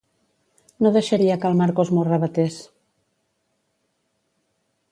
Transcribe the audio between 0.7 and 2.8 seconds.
No deixaria que el Marcos m'ho arravatés.